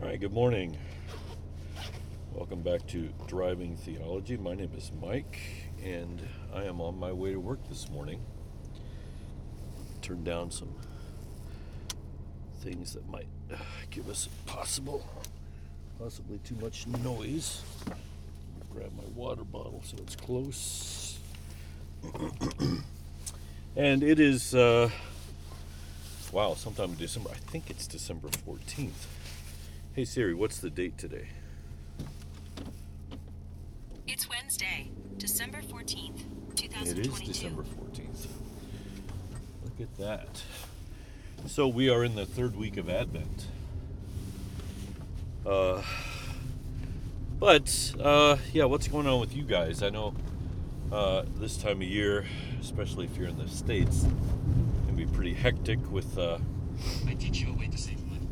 [0.00, 0.78] All right, good morning.
[2.32, 4.38] Welcome back to Driving Theology.
[4.38, 5.38] My name is Mike,
[5.84, 8.22] and I am on my way to work this morning.
[10.00, 10.74] Turn down some
[12.60, 13.26] things that might
[13.90, 15.06] give us possible,
[15.98, 17.60] possibly too much noise.
[18.72, 21.18] Grab my water bottle so it's close.
[23.76, 24.88] and it is, uh,
[26.32, 27.28] wow, sometime in December.
[27.34, 29.19] I think it's December 14th.
[29.94, 31.28] Hey Siri, what's the date today?
[34.06, 36.22] It's Wednesday, December 14th,
[36.54, 37.00] 2022.
[37.00, 38.26] is December 14th.
[39.64, 40.42] Look at that.
[41.46, 43.46] So we are in the third week of Advent.
[45.44, 45.82] Uh,
[47.38, 49.82] but, uh, yeah, what's going on with you guys?
[49.82, 50.14] I know
[50.92, 52.26] uh, this time of year,
[52.60, 56.16] especially if you're in the States, it can be pretty hectic with.
[56.18, 56.38] Uh,
[57.08, 58.26] I teach you a way to save money.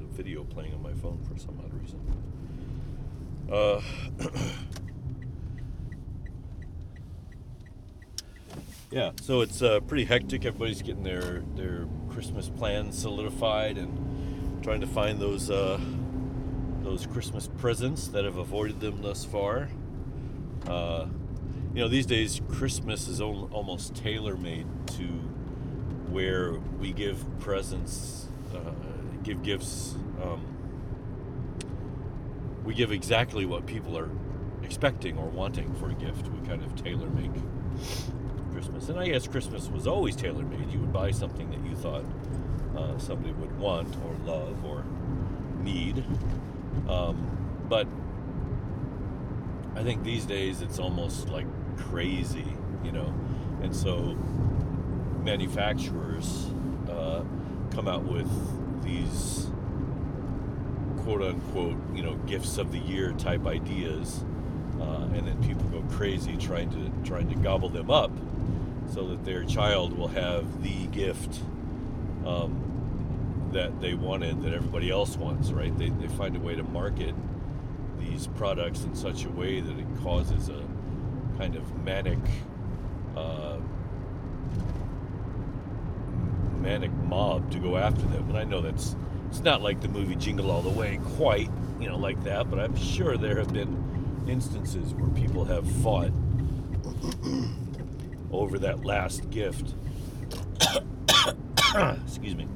[0.00, 2.00] a video playing on my phone for some odd reason.
[3.50, 3.80] Uh,
[8.92, 10.44] yeah, so it's uh, pretty hectic.
[10.44, 15.80] Everybody's getting their their Christmas plans solidified and trying to find those uh,
[16.82, 19.68] those Christmas presents that have avoided them thus far.
[20.68, 21.06] Uh,
[21.74, 25.31] you know, these days Christmas is almost tailor made to
[26.12, 28.72] where we give presents, uh,
[29.22, 29.94] give gifts.
[30.22, 30.46] Um,
[32.64, 34.10] we give exactly what people are
[34.62, 36.28] expecting or wanting for a gift.
[36.28, 37.32] We kind of tailor make
[38.52, 38.88] Christmas.
[38.88, 40.70] And I guess Christmas was always tailor made.
[40.70, 42.04] You would buy something that you thought
[42.76, 44.84] uh, somebody would want or love or
[45.62, 46.04] need.
[46.88, 47.86] Um, but
[49.74, 51.46] I think these days it's almost like
[51.76, 53.12] crazy, you know.
[53.62, 54.16] And so
[55.22, 56.46] manufacturers
[56.90, 57.22] uh,
[57.70, 58.28] come out with
[58.82, 59.46] these
[61.02, 64.24] quote unquote, you know, gifts of the year type ideas,
[64.80, 68.10] uh, and then people go crazy trying to trying to gobble them up,
[68.92, 71.40] so that their child will have the gift
[72.24, 75.50] um, that they wanted that everybody else wants.
[75.50, 75.76] Right?
[75.76, 77.14] They they find a way to market
[77.98, 80.62] these products in such a way that it causes a
[81.38, 82.18] kind of manic.
[83.16, 83.56] Uh,
[86.62, 88.28] manic mob to go after them.
[88.28, 88.96] And I know that's
[89.28, 91.50] it's not like the movie Jingle All the Way quite,
[91.80, 96.12] you know, like that, but I'm sure there have been instances where people have fought
[98.30, 99.74] over that last gift.
[102.04, 102.46] Excuse me.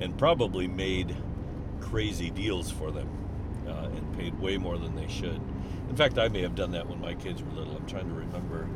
[0.00, 1.14] And probably made
[1.80, 3.08] crazy deals for them
[3.68, 5.40] uh, and paid way more than they should.
[5.88, 7.76] In fact, I may have done that when my kids were little.
[7.76, 8.68] I'm trying to remember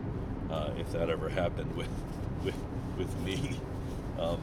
[0.51, 1.89] uh, if that ever happened with
[2.99, 3.59] with me.
[4.19, 4.41] Um,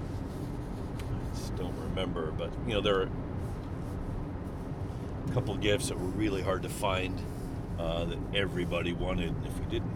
[0.97, 3.09] I just don't remember, but you know there are
[5.27, 7.21] a couple gifts that were really hard to find
[7.77, 9.31] uh, that everybody wanted.
[9.31, 9.91] And if you didn't,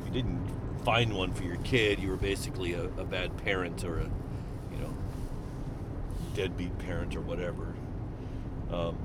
[0.00, 0.48] if you didn't
[0.84, 4.78] find one for your kid, you were basically a, a bad parent or a you
[4.78, 4.94] know
[6.34, 7.74] deadbeat parent or whatever.
[8.70, 8.96] Um,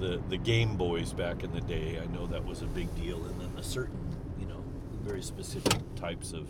[0.00, 3.24] the the Game Boys back in the day, I know that was a big deal,
[3.24, 4.64] and then the certain you know
[5.02, 6.48] very specific types of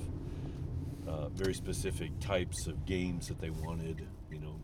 [1.07, 4.61] uh, very specific types of games that they wanted, you know,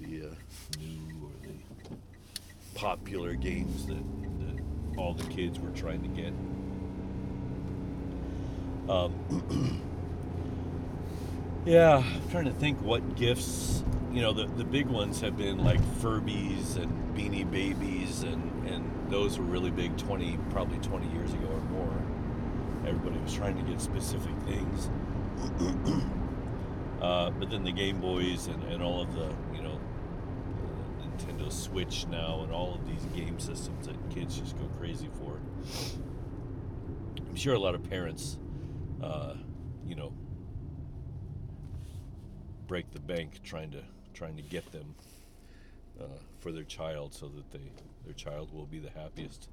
[0.00, 0.34] the uh,
[0.78, 1.96] new or the
[2.74, 4.02] popular games that,
[4.38, 4.62] that
[4.96, 6.32] all the kids were trying to get.
[8.88, 9.82] Um,
[11.64, 15.64] yeah, I'm trying to think what gifts, you know, the, the big ones have been
[15.64, 21.32] like Furbies and Beanie Babies, and, and those were really big 20, probably 20 years
[21.32, 22.02] ago or more.
[22.86, 24.90] Everybody was trying to get specific things.
[27.00, 29.78] Uh, but then the Game Boys and, and all of the, you know,
[30.98, 35.08] the Nintendo Switch now and all of these game systems that kids just go crazy
[35.18, 35.40] for.
[37.18, 38.38] I'm sure a lot of parents,
[39.02, 39.34] uh,
[39.86, 40.12] you know,
[42.66, 43.82] break the bank trying to
[44.14, 44.94] trying to get them
[46.00, 46.04] uh,
[46.38, 47.70] for their child so that they
[48.04, 49.48] their child will be the happiest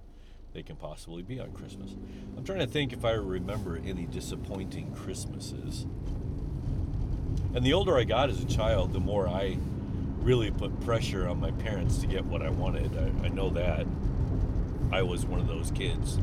[0.53, 1.92] they can possibly be on Christmas.
[2.38, 5.86] I'm trying to think if I remember any disappointing Christmases.
[7.53, 9.57] And the older I got as a child, the more I
[10.19, 12.98] really put pressure on my parents to get what I wanted.
[12.98, 13.86] I, I know that.
[14.92, 16.18] I was one of those kids.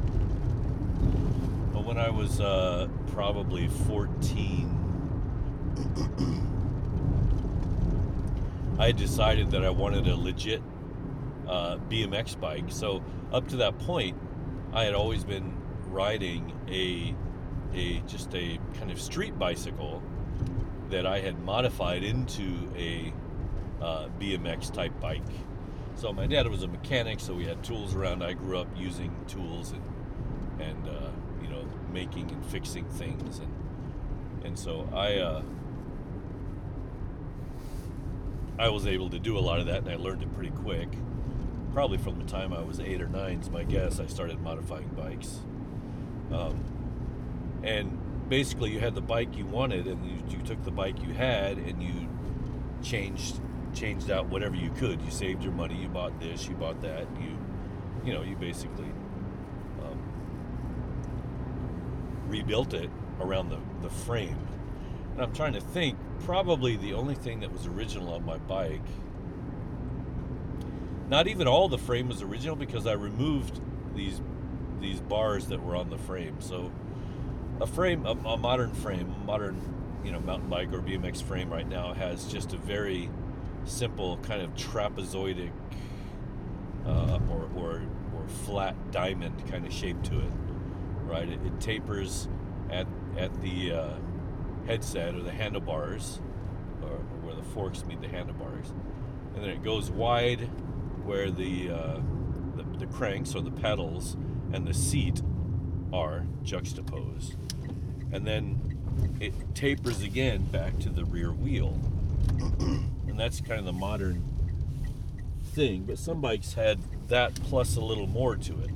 [1.72, 4.75] But when I was uh, probably 14,
[8.78, 10.62] I decided that I wanted a legit
[11.48, 12.66] uh, BMX bike.
[12.69, 13.02] So
[13.32, 14.16] up to that point,
[14.72, 17.14] I had always been riding a
[17.75, 20.02] a just a kind of street bicycle
[20.90, 23.12] that I had modified into a
[23.82, 25.22] uh, BMX type bike.
[25.94, 28.22] So my dad was a mechanic, so we had tools around.
[28.22, 29.82] I grew up using tools and
[30.60, 31.10] and uh,
[31.42, 33.52] you know making and fixing things, and
[34.44, 35.42] and so I uh,
[38.58, 40.88] I was able to do a lot of that, and I learned it pretty quick.
[41.72, 44.00] Probably from the time I was eight or nine is my guess.
[44.00, 45.40] I started modifying bikes,
[46.32, 46.64] um,
[47.62, 47.96] and
[48.28, 51.58] basically you had the bike you wanted, and you, you took the bike you had,
[51.58, 52.08] and you
[52.82, 53.40] changed
[53.74, 55.00] changed out whatever you could.
[55.02, 55.76] You saved your money.
[55.76, 56.48] You bought this.
[56.48, 57.06] You bought that.
[57.20, 57.38] You,
[58.04, 58.90] you know, you basically
[59.84, 60.00] um,
[62.28, 64.38] rebuilt it around the the frame.
[65.12, 65.96] And I'm trying to think.
[66.24, 68.82] Probably the only thing that was original on my bike.
[71.08, 73.60] Not even all the frame was original because I removed
[73.94, 74.20] these
[74.81, 76.40] these bars that were on the frame.
[76.40, 76.70] So
[77.60, 81.69] a frame, a, a modern frame, modern you know mountain bike or BMX frame right
[81.69, 83.10] now has just a very
[83.64, 85.50] simple kind of trapezoidic
[86.87, 87.82] uh, or, or,
[88.16, 90.32] or flat diamond kind of shape to it,
[91.04, 91.28] right?
[91.28, 92.28] It, it tapers
[92.70, 93.94] at, at the uh,
[94.66, 96.20] headset or the handlebars,
[96.82, 98.72] or, or, where the forks meet the handlebars,
[99.34, 100.49] and then it goes wide
[101.08, 102.00] where the, uh,
[102.56, 104.16] the, the cranks or the pedals
[104.52, 105.22] and the seat
[105.93, 107.37] are juxtaposed,
[108.12, 108.60] and then
[109.20, 111.78] it tapers again back to the rear wheel
[113.19, 114.22] and that's kind of the modern
[115.55, 115.82] thing.
[115.82, 116.78] But some bikes had
[117.08, 118.70] that plus a little more to it.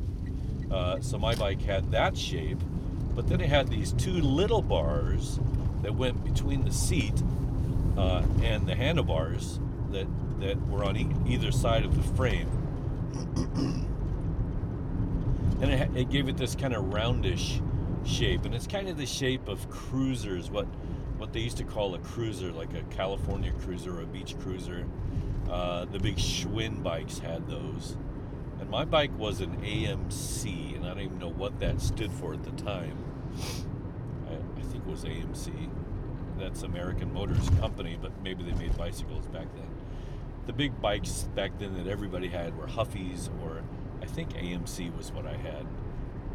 [0.73, 2.59] Uh, so my bike had that shape,
[3.15, 5.39] but then it had these two little bars
[5.83, 7.23] that went between the seat
[7.97, 10.09] uh, and the handlebars that
[10.43, 12.49] that were on e- either side of the frame.
[15.63, 17.61] and it, it gave it this kind of roundish
[18.05, 20.51] shape, and it's kind of the shape of cruisers.
[20.51, 20.67] What
[21.19, 24.85] what they used to call a cruiser, like a California cruiser or a beach cruiser.
[25.49, 27.97] Uh, the big Schwinn bikes had those.
[28.59, 32.33] And my bike was an AMC, and I don't even know what that stood for
[32.33, 32.97] at the time.
[34.29, 35.71] I, I think it was AMC.
[36.39, 39.72] That's American Motors Company, but maybe they made bicycles back then.
[40.47, 43.63] The big bikes back then that everybody had were Huffies, or
[44.01, 45.67] I think AMC was what I had.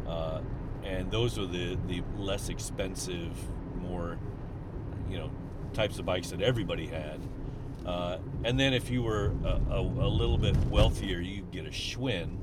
[0.06, 0.40] Uh,
[0.82, 3.36] and those were the, the less expensive,
[3.76, 4.18] more
[5.10, 5.30] you know
[5.72, 7.20] types of bikes that everybody had.
[7.84, 11.70] Uh, and then if you were a, a, a, little bit wealthier, you'd get a
[11.70, 12.36] Schwinn.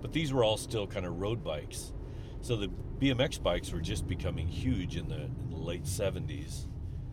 [0.00, 1.92] But these were all still kind of road bikes.
[2.40, 2.70] So the
[3.00, 6.66] BMX bikes were just becoming huge in the, in the late 70s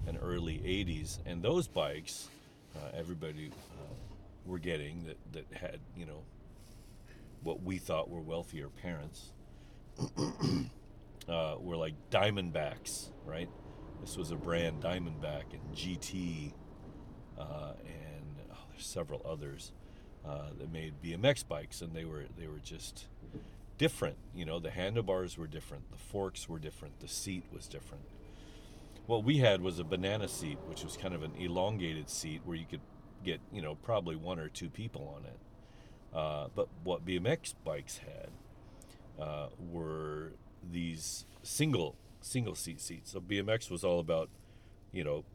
[0.08, 1.20] and early 80s.
[1.26, 2.30] And those bikes,
[2.76, 3.94] uh, everybody uh,
[4.46, 6.24] were getting that, that had, you know,
[7.44, 9.32] what we thought were wealthier parents,
[11.30, 13.50] uh, were like Diamondbacks, right?
[14.02, 16.54] This was a brand Diamondback and GT,
[17.38, 19.72] uh, and oh, there's several others
[20.26, 23.08] uh, that made BMX bikes, and they were they were just
[23.78, 24.18] different.
[24.36, 28.04] You know, the handlebars were different, the forks were different, the seat was different.
[29.06, 32.56] What we had was a banana seat, which was kind of an elongated seat where
[32.56, 32.82] you could
[33.24, 35.40] get you know probably one or two people on it.
[36.16, 38.30] Uh, but what BMX bikes had
[39.20, 40.34] uh, were
[40.72, 43.12] these single single seat seats.
[43.12, 44.30] So BMX was all about,
[44.92, 45.26] you know,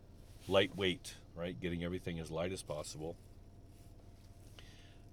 [0.47, 1.59] lightweight, right?
[1.61, 3.17] Getting everything as light as possible.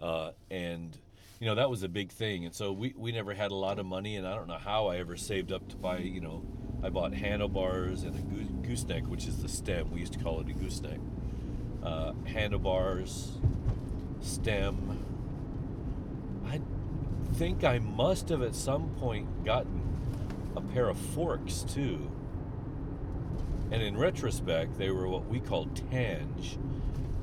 [0.01, 0.97] Uh, and
[1.39, 2.45] you know that was a big thing.
[2.45, 4.87] And so we we never had a lot of money, and I don't know how
[4.87, 5.99] I ever saved up to buy.
[5.99, 6.43] You know,
[6.85, 9.89] I bought handlebars and a gooseneck, which is the stem.
[9.89, 10.99] We used to call it a gooseneck.
[11.81, 13.39] Uh, handlebars,
[14.21, 15.03] stem.
[16.45, 16.61] I
[17.37, 19.81] think I must have at some point gotten
[20.55, 22.11] a pair of forks too.
[23.71, 26.59] And in retrospect, they were what we call tange,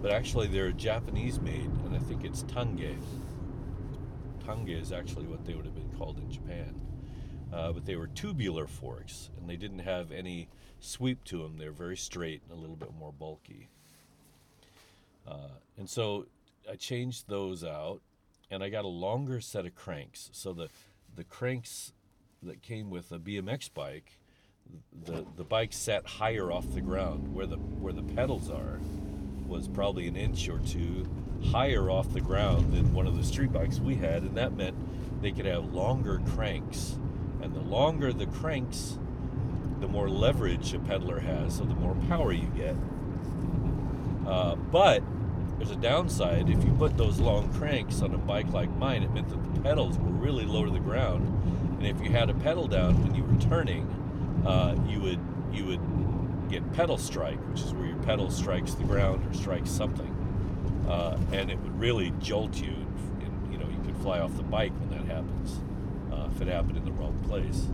[0.03, 2.99] but actually they're Japanese made, and I think it's tange.
[4.45, 6.75] Tange is actually what they would have been called in Japan.
[7.53, 10.49] Uh, but they were tubular forks, and they didn't have any
[10.81, 11.59] sweep to them.
[11.59, 13.69] They're very straight and a little bit more bulky.
[15.29, 16.27] Uh, and so
[16.71, 18.01] I changed those out,
[18.51, 20.31] and I got a longer set of cranks.
[20.33, 20.69] So the
[21.15, 21.93] the cranks
[22.43, 24.19] that came with a BMX bike,
[25.05, 28.81] the the bike sat higher off the ground where the where the pedals are
[29.47, 31.07] was probably an inch or two
[31.51, 34.77] higher off the ground than one of the street bikes we had and that meant
[35.21, 36.97] they could have longer cranks
[37.43, 38.99] and the longer the cranks
[39.81, 42.77] the more leverage a pedaler has so the more power you get.
[44.27, 45.03] Uh, but
[45.59, 46.49] there's a downside.
[46.49, 49.61] If you put those long cranks on a bike like mine it meant that the
[49.61, 51.27] pedals were really low to the ground.
[51.79, 53.87] And if you had a pedal down when you were turning,
[54.47, 55.21] uh, you would
[55.53, 59.71] you would get pedal strike, which is where your pedal strikes the ground or strikes
[59.71, 62.75] something, uh, and it would really jolt you.
[63.21, 65.61] And, you know, you could fly off the bike when that happens
[66.35, 67.67] if it happened in the wrong place.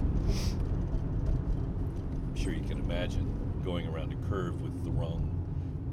[2.28, 5.34] I'm sure you can imagine going around a curve with the wrong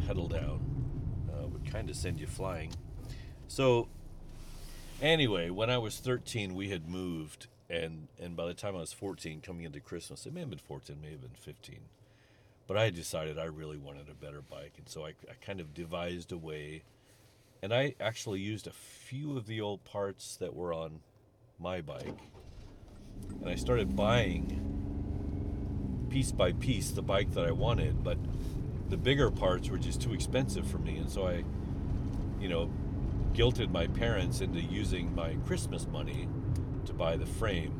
[0.05, 0.61] pedal down
[1.31, 2.71] uh, would kind of send you flying.
[3.47, 3.87] So,
[5.01, 8.93] anyway, when I was 13, we had moved, and and by the time I was
[8.93, 11.79] 14, coming into Christmas, it may have been 14, may have been 15,
[12.67, 15.73] but I decided I really wanted a better bike, and so I, I kind of
[15.73, 16.83] devised a way,
[17.61, 21.01] and I actually used a few of the old parts that were on
[21.59, 22.19] my bike,
[23.41, 24.61] and I started buying
[26.09, 28.17] piece by piece the bike that I wanted, but
[28.89, 31.43] the bigger parts were just too expensive for me, and so I,
[32.39, 32.69] you know,
[33.33, 36.27] guilted my parents into using my Christmas money
[36.85, 37.73] to buy the frame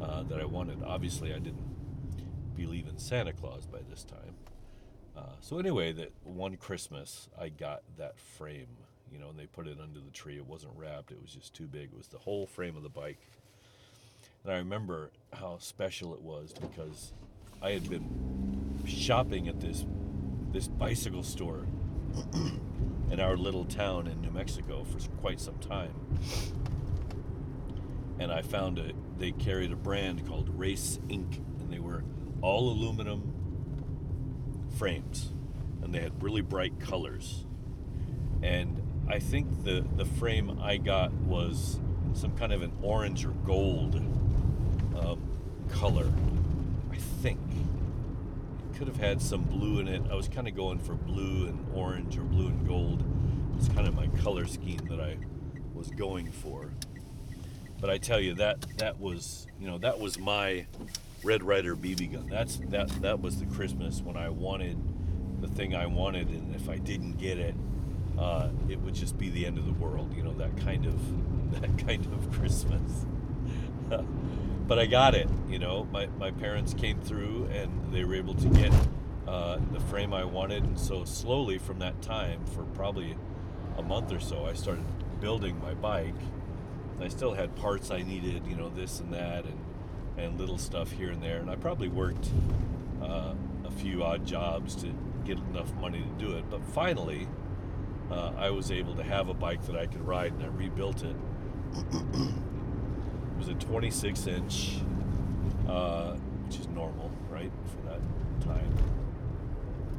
[0.00, 0.82] uh, that I wanted.
[0.84, 1.70] Obviously, I didn't
[2.56, 4.34] believe in Santa Claus by this time.
[5.16, 8.68] Uh, so anyway, that one Christmas I got that frame,
[9.12, 10.36] you know, and they put it under the tree.
[10.36, 11.90] It wasn't wrapped; it was just too big.
[11.92, 13.18] It was the whole frame of the bike.
[14.44, 17.12] And I remember how special it was because
[17.62, 19.84] I had been shopping at this
[20.50, 21.66] this bicycle store
[23.10, 25.94] in our little town in New Mexico for quite some time.
[28.18, 28.96] And I found it.
[29.18, 31.36] They carried a brand called Race Inc.
[31.60, 32.02] and they were
[32.42, 33.34] all aluminum
[34.76, 35.32] frames,
[35.82, 37.44] and they had really bright colors.
[38.42, 41.78] And I think the the frame I got was
[42.12, 43.94] some kind of an orange or gold
[45.72, 46.10] color.
[46.90, 50.02] I think it could have had some blue in it.
[50.10, 53.02] I was kind of going for blue and orange or blue and gold.
[53.56, 55.16] It's kind of my color scheme that I
[55.74, 56.70] was going for.
[57.80, 60.66] But I tell you that that was you know that was my
[61.22, 62.28] Red Ryder BB gun.
[62.28, 64.78] That's that that was the Christmas when I wanted
[65.40, 67.54] the thing I wanted, and if I didn't get it,
[68.18, 70.14] uh, it would just be the end of the world.
[70.14, 73.06] You know that kind of that kind of Christmas.
[74.70, 75.28] but I got it.
[75.48, 78.72] You know, my my parents came through and they were able to get
[79.26, 83.16] uh, the frame I wanted, and so slowly from that time, for probably
[83.76, 84.84] a month or so, I started
[85.20, 86.14] building my bike.
[87.00, 89.58] I still had parts I needed, you know, this and that, and
[90.16, 91.40] and little stuff here and there.
[91.40, 92.30] And I probably worked
[93.02, 93.34] uh,
[93.64, 96.48] a few odd jobs to get enough money to do it.
[96.48, 97.26] But finally,
[98.08, 101.02] uh, I was able to have a bike that I could ride, and I rebuilt
[101.02, 101.16] it.
[103.40, 104.76] Was a 26 inch,
[105.66, 106.12] uh,
[106.44, 108.00] which is normal, right, for that
[108.44, 108.76] time.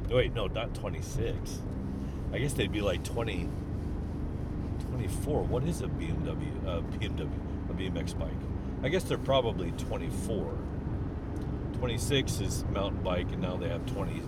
[0.08, 1.58] No, wait, no, not 26.
[2.32, 3.48] I guess they'd be like 20,
[4.90, 5.42] 24.
[5.42, 6.52] What is a BMW?
[7.00, 7.28] BMW,
[7.68, 8.30] a BMX bike?
[8.84, 10.56] I guess they're probably 24.
[11.80, 14.22] 26 is mountain bike, and now they have 20,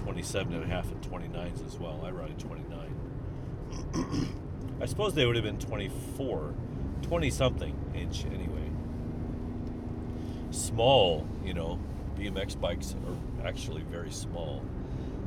[0.00, 2.02] 27 and a half and 29s as well.
[2.04, 4.28] I ride a 29.
[4.82, 6.52] I suppose they would have been 24,
[7.00, 8.57] 20 something inch anyway.
[10.50, 11.78] Small, you know,
[12.16, 14.62] BMX bikes are actually very small.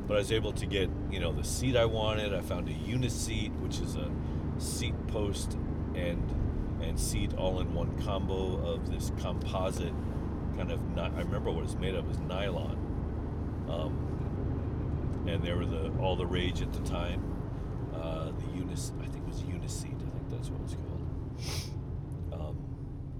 [0.06, 2.34] But I was able to get, you know, the seat I wanted.
[2.34, 4.10] I found a uniseat, which is a
[4.58, 5.56] seat post
[5.94, 6.22] and
[6.82, 9.94] and seat all in one combo of this composite
[10.56, 12.76] kind of I remember what it's made of is nylon.
[13.68, 17.22] Um, and they were the all the rage at the time.
[17.94, 21.71] Uh, the unis I think it was uniseat, I think that's what it's called.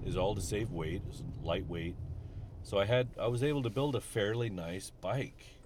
[0.05, 1.01] Is all to save weight,
[1.43, 1.95] lightweight.
[2.63, 5.57] So I had I was able to build a fairly nice bike.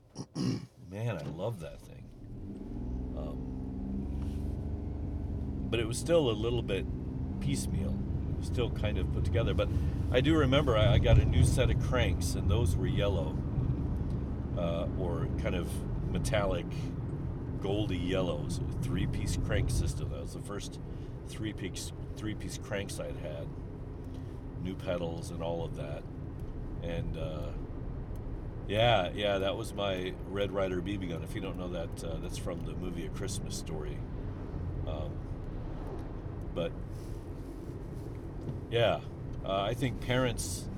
[0.34, 2.04] Man, I love that thing.
[3.16, 3.56] Um,
[5.70, 6.86] but it was still a little bit
[7.40, 7.96] piecemeal.
[8.42, 9.54] Still kind of put together.
[9.54, 9.68] But
[10.12, 13.36] I do remember I, I got a new set of cranks, and those were yellow
[14.56, 15.68] uh, or kind of
[16.10, 16.66] metallic,
[17.60, 18.60] goldy yellows.
[18.82, 20.10] Three piece crank system.
[20.10, 20.80] That was the first
[21.28, 23.46] three piece three piece cranks I'd had.
[24.62, 26.02] New pedals and all of that.
[26.82, 27.48] And uh,
[28.68, 31.22] yeah, yeah, that was my Red Ryder BB gun.
[31.22, 33.98] If you don't know that, uh, that's from the movie A Christmas Story.
[34.86, 35.10] Um,
[36.54, 36.72] but
[38.70, 39.00] yeah,
[39.44, 40.68] uh, I think parents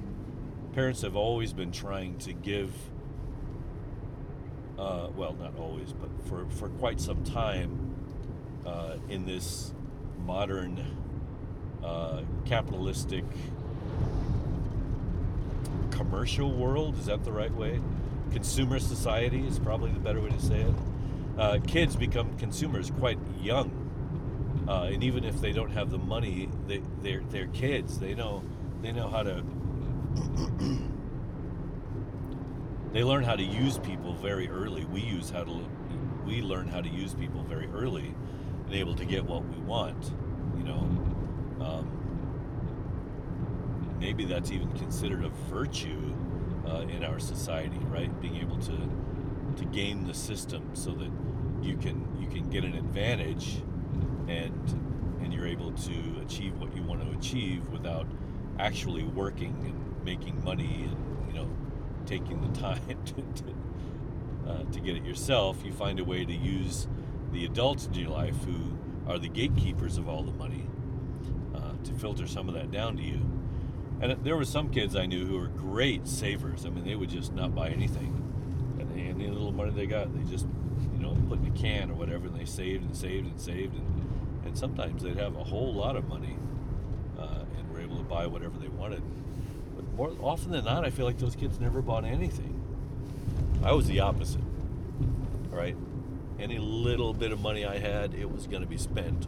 [0.72, 2.72] parents have always been trying to give.
[4.78, 7.96] Uh, well, not always, but for, for quite some time
[8.64, 9.72] uh, in this
[10.24, 10.96] modern
[11.82, 13.24] uh, capitalistic
[15.98, 16.96] commercial world.
[16.96, 17.80] Is that the right way?
[18.30, 20.74] Consumer society is probably the better way to say it.
[21.36, 26.48] Uh, kids become consumers quite young, uh, and even if they don't have the money,
[26.66, 27.98] they, they're they're kids.
[27.98, 28.44] They know
[28.80, 29.44] they know how to
[32.92, 34.84] they learn how to use people very early.
[34.84, 35.68] We use how to
[36.24, 38.14] we learn how to use people very early,
[38.66, 40.12] and able to get what we want.
[40.56, 40.78] You know,
[41.64, 41.97] um,
[43.98, 46.14] maybe that's even considered a virtue
[46.66, 48.20] uh, in our society, right?
[48.20, 48.78] Being able to
[49.56, 51.10] to game the system so that
[51.62, 53.62] you can you can get an advantage,
[54.28, 58.06] and and you're able to achieve what you want to achieve without
[58.58, 61.48] actually working and making money and you know
[62.06, 63.54] taking the time to, to,
[64.48, 66.88] uh, to get it yourself, you find a way to use
[67.32, 70.66] the adults in your life who are the gatekeepers of all the money
[71.54, 73.20] uh, to filter some of that down to you.
[74.00, 76.64] And there were some kids I knew who were great savers.
[76.64, 78.14] I mean, they would just not buy anything.
[78.78, 80.46] And they, any little money they got, they just,
[80.94, 83.74] you know, put in a can or whatever, and they saved and saved and saved.
[83.74, 86.36] And, and sometimes they'd have a whole lot of money
[87.18, 89.02] uh, and were able to buy whatever they wanted.
[89.74, 92.54] But more often than not, I feel like those kids never bought anything.
[93.64, 94.42] I was the opposite.
[95.50, 95.76] Right?
[96.38, 99.26] Any little bit of money I had, it was going to be spent.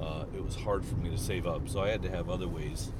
[0.00, 2.46] Uh, it was hard for me to save up, so I had to have other
[2.46, 2.92] ways.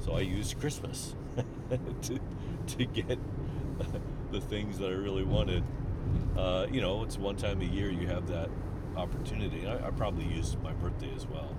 [0.00, 1.14] So I used Christmas
[2.02, 2.18] to,
[2.68, 3.18] to get
[4.32, 5.64] the things that I really wanted.
[6.36, 8.48] Uh, you know, it's one time a year you have that
[8.96, 9.66] opportunity.
[9.66, 11.56] I, I probably used my birthday as well.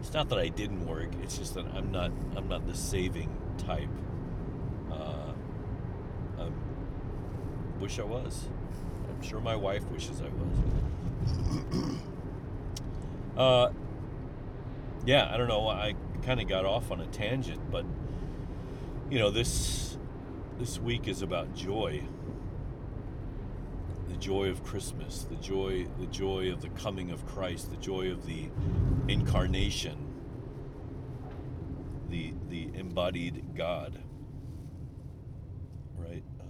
[0.00, 1.10] It's not that I didn't work.
[1.22, 2.10] It's just that I'm not.
[2.36, 3.88] I'm not the saving type.
[4.90, 5.32] Uh,
[6.38, 6.48] I
[7.78, 8.48] wish I was.
[9.08, 10.30] I'm sure my wife wishes I
[11.68, 11.98] was.
[13.36, 13.72] uh,
[15.04, 15.68] yeah, I don't know.
[15.68, 17.84] I kind of got off on a tangent, but
[19.08, 19.96] you know this
[20.58, 22.02] this week is about joy.
[24.08, 28.10] The joy of Christmas, the joy the joy of the coming of Christ, the joy
[28.10, 28.48] of the
[29.08, 29.96] incarnation,
[32.10, 33.98] the the embodied God.
[35.96, 36.24] Right?
[36.38, 36.44] Uh,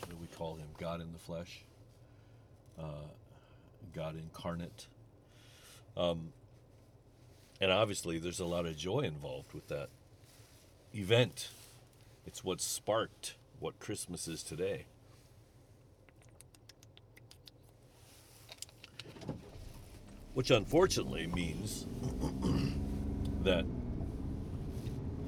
[0.00, 0.68] what do we call him?
[0.78, 1.64] God in the flesh.
[2.78, 3.08] Uh,
[3.92, 4.86] God incarnate.
[6.00, 6.32] Um,
[7.60, 9.90] and obviously, there's a lot of joy involved with that
[10.94, 11.50] event.
[12.26, 14.86] It's what sparked what Christmas is today.
[20.32, 21.86] Which unfortunately means
[23.42, 23.66] that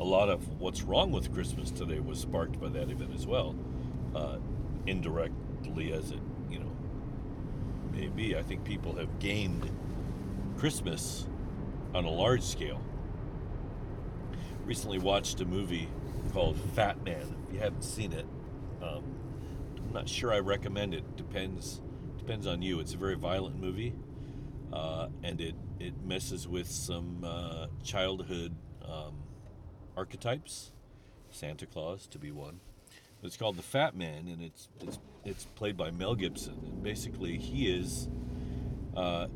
[0.01, 3.55] a lot of what's wrong with Christmas today was sparked by that event as well,
[4.15, 4.39] uh,
[4.87, 6.73] indirectly as it, you know,
[7.93, 8.37] may be.
[8.37, 9.71] I think people have gamed
[10.63, 11.27] Christmas
[11.93, 12.81] on a large scale.
[14.65, 15.89] Recently watched a movie
[16.33, 17.35] called Fat Man.
[17.49, 18.27] If you haven't seen it,
[18.81, 19.03] um,
[19.77, 21.17] I'm not sure I recommend it.
[21.17, 21.81] Depends
[22.17, 22.79] depends on you.
[22.79, 23.93] It's a very violent movie,
[24.73, 29.17] uh, and it it messes with some uh, childhood um,
[29.97, 30.71] archetypes.
[31.33, 32.61] Santa Claus to be one.
[33.25, 36.55] It's called The Fat Man, and it's it's it's played by Mel Gibson.
[36.63, 38.09] And basically, he is
[38.97, 39.27] uh,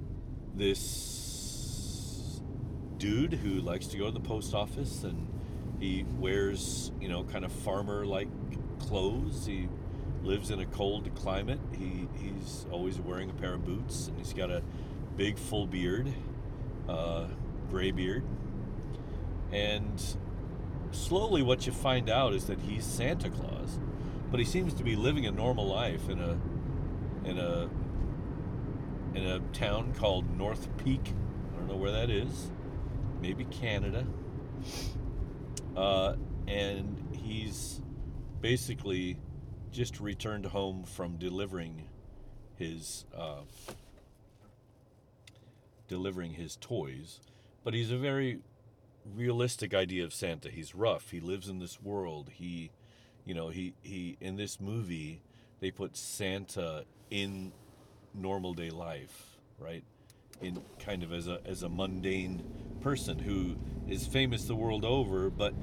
[0.56, 2.40] this
[2.98, 5.28] dude who likes to go to the post office and
[5.78, 8.28] he wears, you know, kind of farmer like
[8.78, 9.44] clothes.
[9.46, 9.68] He
[10.22, 11.60] lives in a cold climate.
[11.78, 14.62] He, he's always wearing a pair of boots and he's got a
[15.16, 16.12] big full beard,
[16.88, 17.26] uh,
[17.70, 18.24] gray beard.
[19.52, 20.02] And
[20.90, 23.78] slowly, what you find out is that he's Santa Claus,
[24.30, 26.38] but he seems to be living a normal life in a
[27.24, 27.68] in a
[29.16, 31.12] in a town called North Peak.
[31.54, 32.50] I don't know where that is
[33.20, 34.06] maybe Canada.
[35.76, 36.14] Uh,
[36.46, 37.80] and he's
[38.40, 39.18] basically
[39.72, 41.88] just returned home from delivering
[42.54, 43.42] his uh,
[45.88, 47.20] delivering his toys.
[47.64, 48.40] But he's a very
[49.14, 50.50] realistic idea of Santa.
[50.50, 51.10] He's rough.
[51.10, 52.30] He lives in this world.
[52.32, 52.70] He,
[53.24, 55.22] you know, he he in this movie
[55.60, 57.52] they put Santa in
[58.16, 59.84] normal day life, right?
[60.40, 62.42] In kind of as a as a mundane
[62.80, 63.56] person who
[63.88, 65.54] is famous the world over, but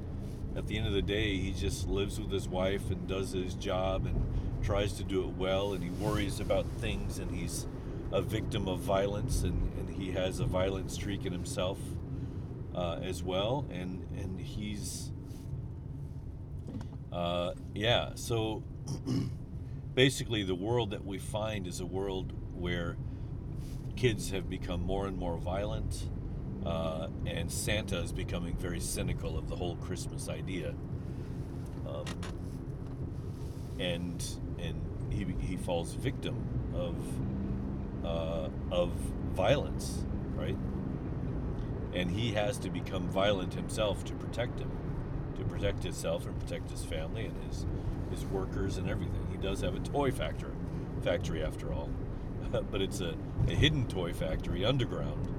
[0.56, 3.54] at the end of the day, he just lives with his wife and does his
[3.54, 4.24] job and
[4.62, 7.66] tries to do it well, and he worries about things, and he's
[8.12, 11.78] a victim of violence, and, and he has a violent streak in himself
[12.74, 15.10] uh, as well, and and he's
[17.12, 18.10] uh, yeah.
[18.14, 18.62] So
[19.94, 22.96] basically, the world that we find is a world where
[23.96, 26.08] kids have become more and more violent
[26.66, 30.74] uh, and Santa is becoming very cynical of the whole Christmas idea.
[31.88, 32.04] Um,
[33.78, 34.24] and
[34.58, 36.36] and he, he falls victim
[36.74, 36.96] of
[38.06, 38.90] uh, of
[39.34, 40.04] violence,
[40.36, 40.56] right?
[41.94, 44.70] And he has to become violent himself to protect him.
[45.38, 47.66] to protect himself and protect his family and his
[48.10, 49.26] his workers and everything.
[49.30, 50.52] He does have a toy factory,
[51.02, 51.90] factory after all,
[52.70, 53.14] but it's a,
[53.48, 55.34] a hidden toy factory underground,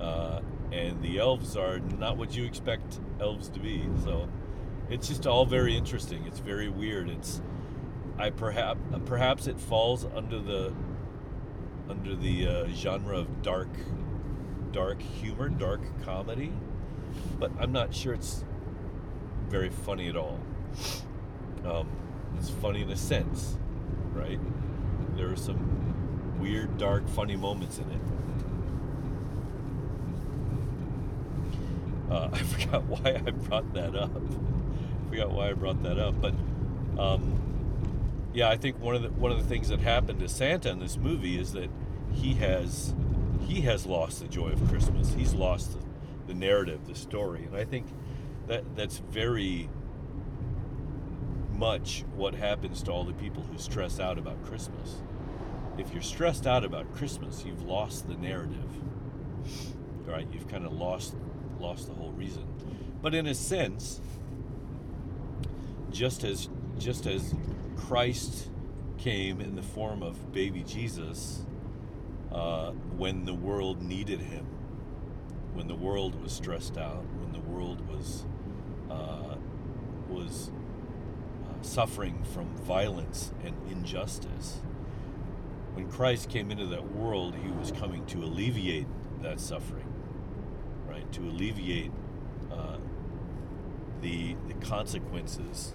[0.00, 0.40] uh,
[0.72, 3.86] and the elves are not what you expect elves to be.
[4.04, 4.28] So
[4.88, 6.24] it's just all very interesting.
[6.26, 7.08] It's very weird.
[7.08, 7.40] It's
[8.18, 10.72] I perhaps perhaps it falls under the
[11.88, 13.68] under the uh, genre of dark
[14.72, 16.52] dark humor, dark comedy,
[17.38, 18.44] but I'm not sure it's
[19.48, 20.38] very funny at all.
[21.64, 21.88] Um,
[22.38, 23.56] it's funny in a sense,
[24.14, 24.38] right?
[25.16, 25.79] There are some
[26.40, 28.00] weird, dark, funny moments in it.
[32.10, 34.10] Uh, I forgot why I brought that up.
[34.16, 36.34] I forgot why I brought that up, but
[36.98, 37.40] um,
[38.32, 40.78] yeah, I think one of the one of the things that happened to Santa in
[40.78, 41.70] this movie is that
[42.12, 42.94] he has
[43.46, 45.14] he has lost the joy of Christmas.
[45.14, 45.84] He's lost the,
[46.28, 47.86] the narrative, the story, and I think
[48.46, 49.68] that that's very
[51.52, 55.02] much what happens to all the people who stress out about Christmas.
[55.80, 58.70] If you're stressed out about Christmas, you've lost the narrative.
[60.04, 60.28] Right?
[60.30, 61.14] You've kind of lost
[61.58, 62.46] lost the whole reason.
[63.00, 64.02] But in a sense,
[65.90, 67.34] just as just as
[67.76, 68.50] Christ
[68.98, 71.46] came in the form of baby Jesus
[72.30, 74.44] uh, when the world needed him,
[75.54, 78.26] when the world was stressed out, when the world was
[78.90, 79.36] uh,
[80.10, 80.50] was
[81.48, 84.60] uh, suffering from violence and injustice.
[85.80, 88.86] When Christ came into that world, he was coming to alleviate
[89.22, 89.90] that suffering,
[90.86, 91.10] right?
[91.12, 91.90] To alleviate
[92.52, 92.76] uh,
[94.02, 95.74] the the consequences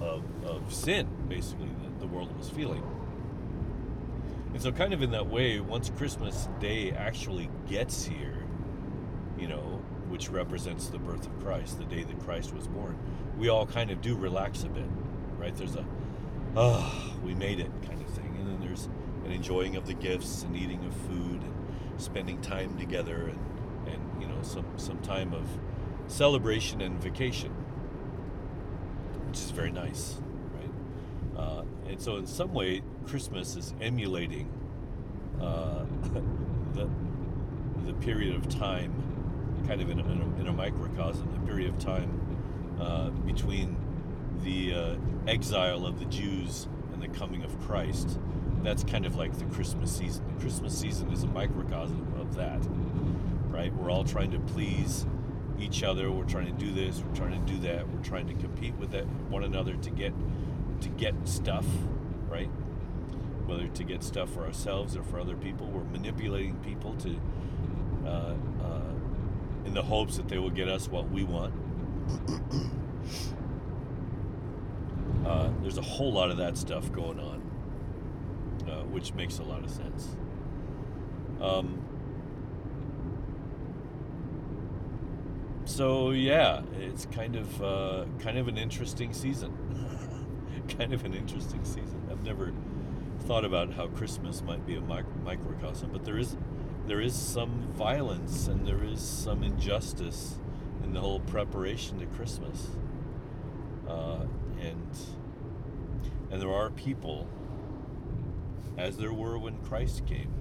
[0.00, 2.82] of, of sin, basically, that the world was feeling.
[4.54, 8.42] And so, kind of in that way, once Christmas Day actually gets here,
[9.38, 12.98] you know, which represents the birth of Christ, the day that Christ was born,
[13.36, 14.88] we all kind of do relax a bit,
[15.36, 15.54] right?
[15.54, 15.84] There's a,
[16.56, 18.34] oh, we made it kind of thing.
[18.40, 18.88] And then there's
[19.24, 21.54] an enjoying of the gifts and eating of food and
[21.96, 23.38] spending time together and,
[23.86, 25.48] and you know, some, some time of
[26.06, 27.50] celebration and vacation,
[29.26, 30.16] which is very nice,
[30.54, 31.40] right?
[31.40, 34.48] Uh, and so, in some way, Christmas is emulating
[35.40, 35.84] uh,
[36.74, 36.88] the,
[37.86, 39.04] the period of time
[39.66, 42.20] kind of in a, in a, in a microcosm, the period of time
[42.80, 43.76] uh, between
[44.42, 48.18] the uh, exile of the Jews and the coming of Christ.
[48.64, 50.24] That's kind of like the Christmas season.
[50.34, 52.60] The Christmas season is a microcosm of that,
[53.48, 53.72] right?
[53.74, 55.06] We're all trying to please
[55.60, 56.10] each other.
[56.10, 57.02] We're trying to do this.
[57.06, 57.88] We're trying to do that.
[57.88, 60.12] We're trying to compete with that, one another to get
[60.80, 61.66] to get stuff,
[62.28, 62.48] right?
[63.46, 65.66] Whether to get stuff for ourselves or for other people.
[65.68, 67.20] We're manipulating people to.
[68.04, 68.80] Uh, uh,
[69.64, 71.54] in the hopes that they will get us what we want.
[75.26, 77.33] Uh, there's a whole lot of that stuff going on,
[78.94, 80.16] which makes a lot of sense.
[81.40, 81.84] Um,
[85.64, 89.52] so yeah, it's kind of uh, kind of an interesting season.
[90.78, 92.00] kind of an interesting season.
[92.08, 92.52] I've never
[93.26, 96.36] thought about how Christmas might be a microcosm, but there is
[96.86, 100.38] there is some violence and there is some injustice
[100.84, 102.68] in the whole preparation to Christmas.
[103.88, 104.20] Uh,
[104.60, 104.86] and
[106.30, 107.26] and there are people,
[108.76, 110.32] as there were when Christ came,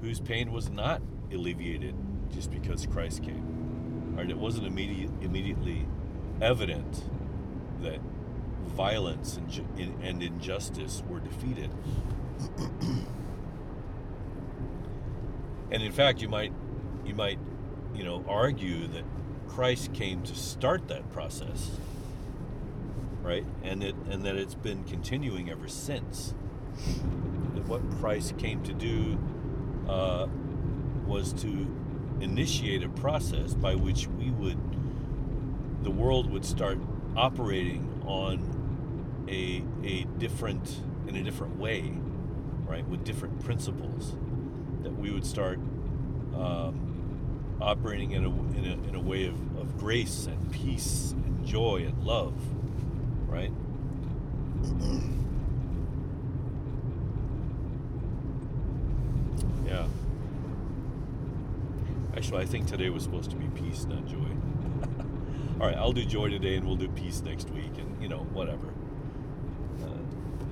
[0.00, 1.02] whose pain was not
[1.32, 1.94] alleviated
[2.32, 4.14] just because Christ came.
[4.16, 4.28] Right?
[4.28, 5.86] It wasn't immediate, immediately
[6.40, 7.04] evident
[7.80, 8.00] that
[8.66, 11.70] violence and, and injustice were defeated.
[15.70, 16.52] And in fact, you might
[17.04, 17.38] you might
[17.94, 19.04] you know argue that
[19.48, 21.78] Christ came to start that process,
[23.22, 23.46] right?
[23.62, 26.34] And it and that it's been continuing ever since.
[27.66, 29.18] What Christ came to do
[29.88, 30.26] uh,
[31.06, 31.66] was to
[32.20, 34.58] initiate a process by which we would
[35.82, 36.78] the world would start
[37.16, 41.92] operating on a a different in a different way,
[42.66, 42.86] right?
[42.88, 44.14] With different principles
[44.82, 45.58] that we would start
[46.34, 51.44] um, operating in a, in a, in a way of, of grace and peace and
[51.46, 52.34] joy and love,
[53.28, 53.52] right?
[59.66, 59.86] yeah.
[62.16, 64.18] Actually, I think today was supposed to be peace, not joy.
[65.60, 68.18] All right, I'll do joy today, and we'll do peace next week, and you know,
[68.32, 68.68] whatever.
[69.82, 69.86] Uh,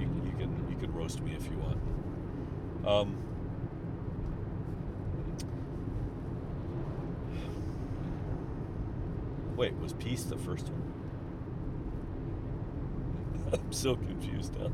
[0.01, 1.79] you, you can you can roast me if you want.
[2.87, 3.17] Um,
[9.57, 10.83] Wait, was peace the first one?
[13.53, 14.71] I'm so confused now.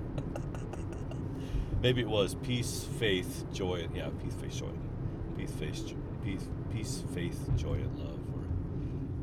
[1.83, 3.89] Maybe it was peace, faith, joy.
[3.93, 4.71] Yeah, peace, faith, joy.
[5.37, 5.97] Peace, faith, jo-
[6.27, 8.43] peace, peace, faith, joy, and love, or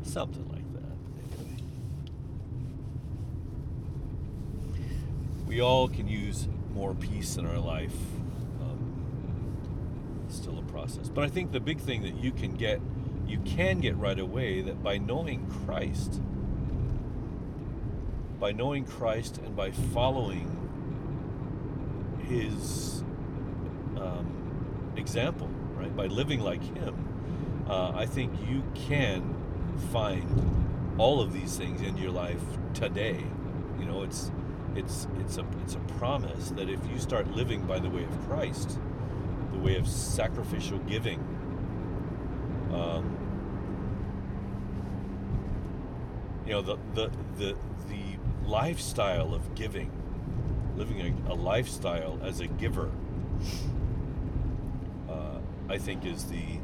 [0.03, 0.95] something like that.
[1.41, 1.63] Anyway.
[5.45, 7.95] We all can use more peace in our life.
[8.61, 9.57] Um,
[10.29, 12.79] still a process, but I think the big thing that you can get,
[13.27, 16.21] you can get right away, that by knowing Christ,
[18.39, 20.47] by knowing Christ and by following
[22.29, 23.03] His
[23.97, 25.49] um, example,
[25.95, 26.95] By living like Him,
[27.67, 29.35] uh, I think you can
[29.91, 32.41] find all of these things in your life
[32.73, 33.23] today.
[33.79, 34.31] You know, it's
[34.75, 38.27] it's it's a it's a promise that if you start living by the way of
[38.27, 38.79] Christ,
[39.51, 41.19] the way of sacrificial giving,
[42.73, 43.17] um,
[46.45, 47.55] you know, the the the
[47.89, 49.91] the lifestyle of giving,
[50.75, 52.91] living a, a lifestyle as a giver,
[55.69, 56.59] I think is the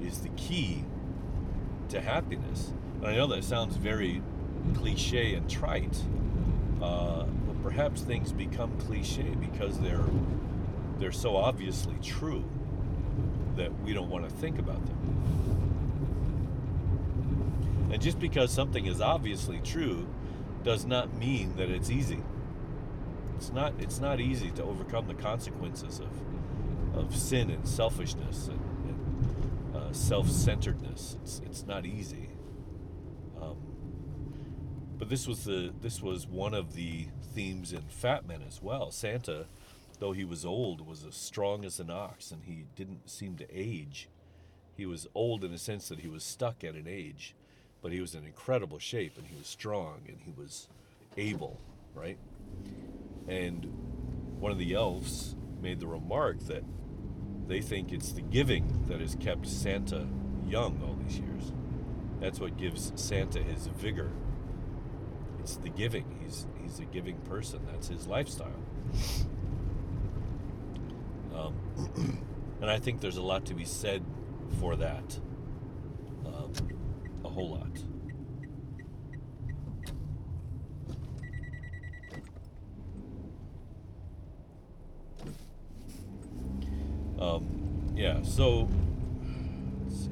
[0.00, 0.84] is the key
[1.88, 2.72] to happiness.
[2.98, 4.22] And I know that sounds very
[4.74, 6.02] cliche and trite,
[6.82, 10.04] uh, but perhaps things become cliche because they're
[10.98, 12.44] they're so obviously true
[13.56, 14.98] that we don't want to think about them.
[17.92, 20.06] And just because something is obviously true
[20.62, 22.22] does not mean that it's easy.
[23.36, 26.08] It's not it's not easy to overcome the consequences of
[26.94, 31.16] of sin and selfishness and, and uh, self-centeredness.
[31.22, 32.30] It's it's not easy.
[33.40, 33.56] Um,
[34.98, 38.90] but this was the this was one of the themes in Fat Men as well.
[38.90, 39.46] Santa,
[39.98, 43.46] though he was old, was as strong as an ox, and he didn't seem to
[43.52, 44.08] age.
[44.76, 47.34] He was old in the sense that he was stuck at an age,
[47.82, 50.68] but he was in incredible shape, and he was strong, and he was
[51.16, 51.60] able,
[51.94, 52.18] right?
[53.26, 53.64] And
[54.38, 56.64] one of the elves made the remark that
[57.46, 60.06] they think it's the giving that has kept Santa
[60.46, 61.52] young all these years.
[62.20, 64.10] That's what gives Santa his vigor.
[65.38, 66.18] It's the giving.
[66.22, 67.60] He's he's a giving person.
[67.70, 68.52] That's his lifestyle.
[71.34, 71.54] Um,
[72.60, 74.04] and I think there's a lot to be said
[74.60, 75.18] for that.
[76.26, 76.52] Um,
[77.24, 77.68] a whole lot.
[87.20, 88.22] Um, yeah.
[88.22, 88.68] So
[89.84, 90.10] let's see.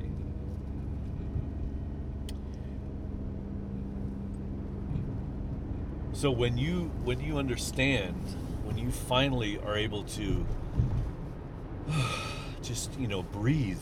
[6.13, 8.17] So when you when you understand,
[8.65, 10.45] when you finally are able to
[12.63, 13.79] just you know breathe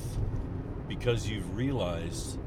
[0.87, 2.39] because you've realized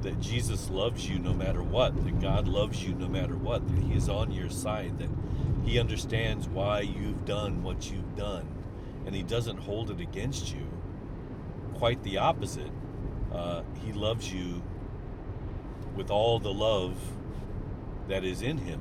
[0.00, 3.82] that Jesus loves you no matter what, that God loves you no matter what, that
[3.82, 5.10] He is on your side, that
[5.66, 8.48] He understands why you've done what you've done,
[9.10, 10.68] and He doesn't hold it against you.
[11.74, 12.70] Quite the opposite.
[13.34, 14.62] Uh, he loves you
[15.96, 16.96] with all the love
[18.06, 18.80] that is in Him.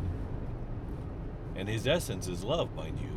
[1.56, 3.10] And His essence is love, mind you.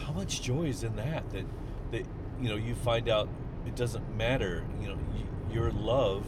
[0.00, 1.28] How much joy is in that?
[1.28, 1.44] That,
[1.90, 2.06] that
[2.40, 3.28] you know, you find out
[3.66, 4.64] it doesn't matter.
[4.80, 6.24] You know, y- your love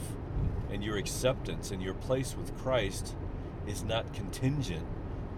[0.70, 3.16] and your acceptance and your place with Christ
[3.66, 4.84] is not contingent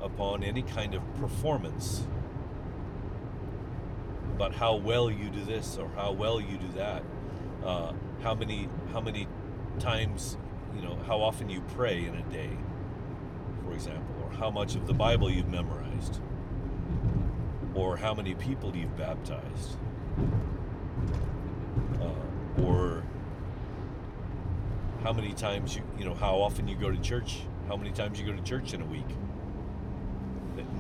[0.03, 2.09] upon any kind of performance.
[4.41, 7.03] About how well you do this or how well you do that,
[7.63, 9.29] uh, how many how many
[9.79, 10.39] times,
[10.75, 12.49] you know, how often you pray in a day,
[13.63, 16.23] for example, or how much of the Bible you've memorized,
[17.75, 19.77] or how many people you've baptized,
[22.01, 23.05] uh, or
[25.03, 28.19] how many times you you know how often you go to church how many times
[28.19, 29.05] you go to church in a week.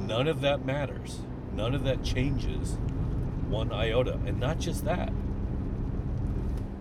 [0.00, 1.20] None of that matters.
[1.52, 2.78] None of that changes
[3.50, 5.12] one iota and not just that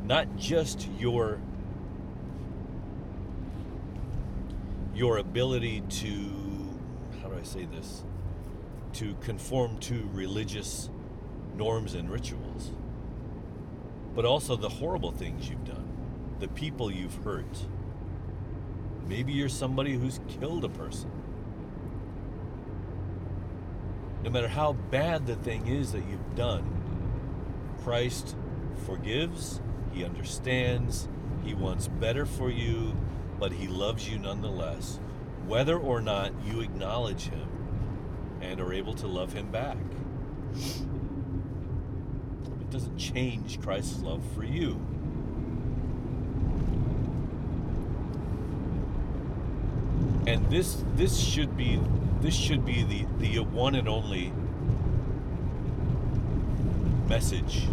[0.04, 1.40] not just your
[4.94, 6.10] your ability to
[7.22, 8.04] how do i say this
[8.94, 10.90] to conform to religious
[11.56, 12.72] norms and rituals
[14.16, 15.90] but also the horrible things you've done
[16.40, 17.68] the people you've hurt.
[19.08, 21.12] Maybe you're somebody who's killed a person.
[24.24, 26.66] No matter how bad the thing is that you've done,
[27.84, 28.36] Christ
[28.86, 29.62] forgives,
[29.94, 31.08] He understands,
[31.44, 32.96] He wants better for you,
[33.40, 35.00] but He loves you nonetheless,
[35.48, 37.48] whether or not you acknowledge Him
[38.42, 39.78] and are able to love Him back.
[42.60, 44.80] It doesn't change Christ's love for you.
[50.28, 51.80] And this this should be
[52.22, 54.34] this should be the the one and only
[57.08, 57.68] message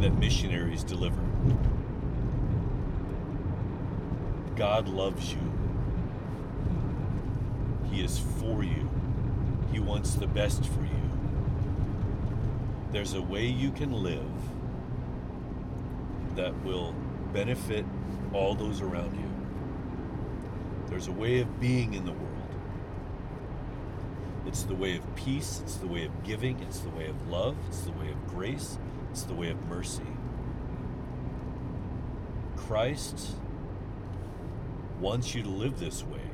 [0.00, 1.20] that missionaries deliver.
[4.56, 5.38] God loves you.
[7.90, 8.88] He is for you.
[9.72, 11.10] He wants the best for you.
[12.92, 14.30] There's a way you can live
[16.34, 16.94] that will
[17.32, 17.84] benefit
[18.32, 19.30] all those around you.
[20.88, 22.29] There's a way of being in the world.
[24.50, 27.54] It's the way of peace, it's the way of giving, it's the way of love,
[27.68, 28.80] it's the way of grace,
[29.12, 30.02] it's the way of mercy.
[32.56, 33.36] Christ
[34.98, 36.28] wants you to live this way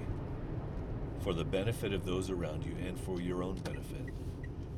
[1.20, 4.08] for the benefit of those around you and for your own benefit.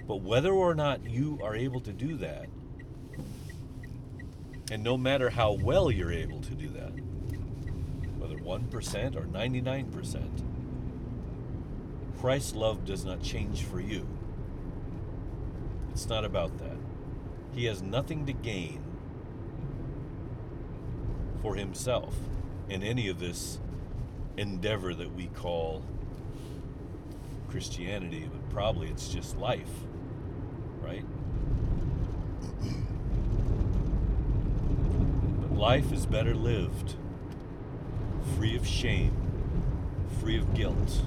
[0.09, 2.47] But whether or not you are able to do that,
[4.73, 6.91] and no matter how well you're able to do that,
[8.19, 10.58] whether 1% or 99%,
[12.21, 14.07] Christ's love does not change for you.
[15.93, 16.77] It's not about that.
[17.55, 18.83] He has nothing to gain
[21.43, 22.17] for himself
[22.69, 23.61] in any of this
[24.37, 25.85] endeavor that we call
[27.49, 29.71] Christianity, but probably it's just life,
[30.83, 31.05] right?
[35.41, 36.97] but life is better lived
[38.37, 39.13] free of shame,
[40.21, 41.03] free of guilt.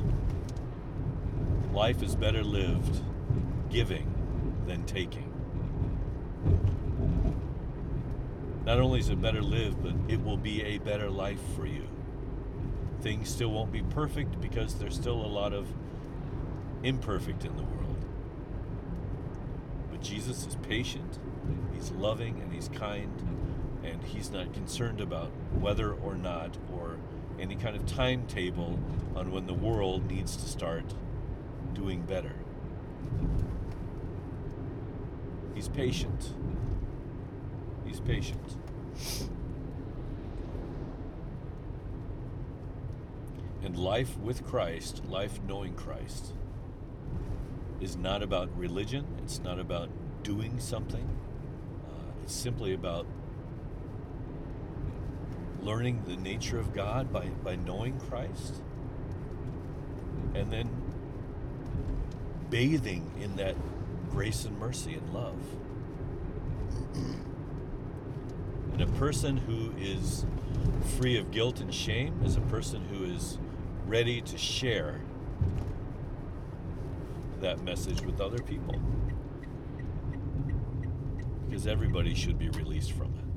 [1.73, 3.01] Life is better lived
[3.69, 4.13] giving
[4.67, 5.31] than taking.
[8.65, 11.87] Not only is it better lived, but it will be a better life for you.
[13.01, 15.67] Things still won't be perfect because there's still a lot of
[16.83, 18.05] imperfect in the world.
[19.89, 21.19] But Jesus is patient,
[21.73, 23.11] He's loving, and He's kind,
[23.83, 26.97] and He's not concerned about whether or not or
[27.39, 28.77] any kind of timetable
[29.15, 30.93] on when the world needs to start
[31.73, 32.35] doing better.
[35.55, 36.33] He's patient.
[37.85, 38.57] He's patient.
[43.63, 46.33] And life with Christ, life knowing Christ,
[47.79, 49.05] is not about religion.
[49.23, 49.89] It's not about
[50.23, 51.07] doing something.
[51.85, 53.05] Uh, it's simply about
[55.61, 58.61] learning the nature of God by, by knowing Christ
[60.33, 60.69] and then
[62.51, 63.55] bathing in that
[64.11, 65.35] grace and mercy and love.
[68.81, 70.25] and a person who is
[70.97, 73.37] free of guilt and shame is a person who is
[73.85, 75.01] ready to share
[77.41, 78.79] that message with other people.
[81.47, 83.30] Because everybody should be released from it.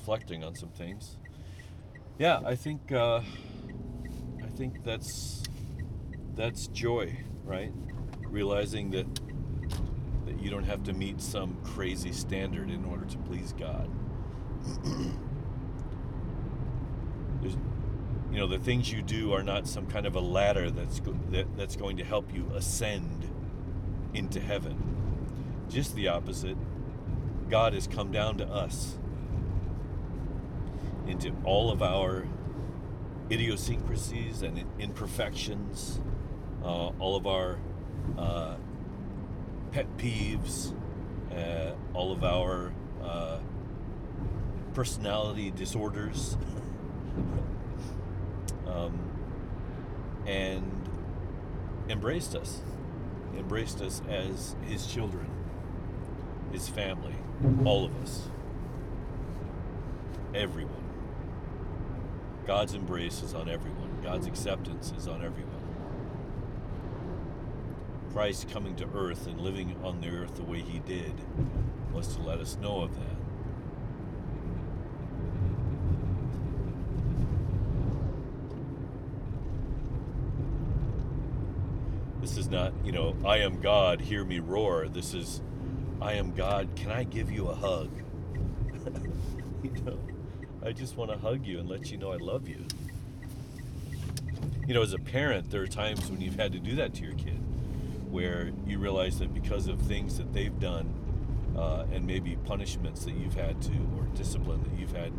[0.00, 1.18] Reflecting on some things.
[2.18, 3.20] Yeah, I think uh,
[4.42, 5.42] I think that's
[6.34, 7.72] that's joy, right?
[8.22, 9.06] Realizing that
[10.24, 13.90] that you don't have to meet some crazy standard in order to please God.
[17.42, 17.56] There's,
[18.30, 21.18] you know, the things you do are not some kind of a ladder that's go-
[21.30, 23.28] that, that's going to help you ascend
[24.14, 24.82] into heaven.
[25.68, 26.56] Just the opposite
[27.50, 28.96] God has come down to us
[31.06, 32.26] into all of our
[33.30, 36.00] idiosyncrasies and imperfections,
[36.62, 37.58] uh, all of our
[38.18, 38.56] uh,
[39.72, 40.74] pet peeves,
[41.34, 42.72] uh, all of our
[43.02, 43.38] uh,
[44.74, 46.36] personality disorders,
[48.66, 48.98] um,
[50.26, 50.88] and
[51.88, 52.60] embraced us,
[53.36, 55.28] embraced us as His children,
[56.52, 57.14] His family
[57.64, 58.28] all of us.
[60.34, 60.79] Everyone.
[62.46, 64.00] God's embrace is on everyone.
[64.02, 65.50] God's acceptance is on everyone.
[68.12, 71.12] Christ coming to earth and living on the earth the way he did
[71.92, 73.16] was to let us know of that.
[82.20, 84.88] This is not, you know, I am God, hear me roar.
[84.88, 85.40] This is
[86.00, 86.68] I am God.
[86.76, 87.90] Can I give you a hug?
[89.62, 89.98] you know,
[90.64, 92.64] I just want to hug you and let you know I love you.
[94.66, 97.02] you know, as a parent, there are times when you've had to do that to
[97.02, 97.38] your kid,
[98.10, 100.92] where you realize that because of things that they've done,
[101.56, 105.12] uh, and maybe punishments that you've had to, or discipline that you've had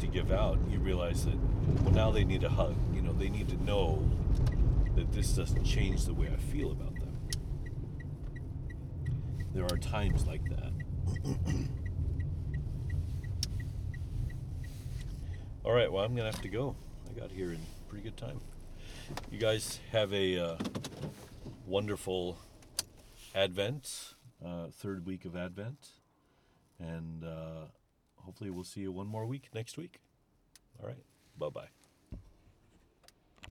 [0.00, 1.36] to give out, you realize that
[1.82, 2.76] well, now they need a hug.
[2.92, 4.06] You know, they need to know
[4.96, 7.16] that this doesn't change the way I feel about them.
[9.54, 10.72] There are times like that.
[15.64, 16.76] All right, well, I'm gonna have to go.
[17.08, 17.58] I got here in
[17.88, 18.38] pretty good time.
[19.30, 20.56] You guys have a uh,
[21.66, 22.38] wonderful
[23.34, 24.12] Advent,
[24.44, 25.88] uh, third week of Advent,
[26.78, 27.68] and uh,
[28.16, 30.00] hopefully we'll see you one more week next week.
[30.78, 31.02] All right,
[31.38, 31.68] bye bye.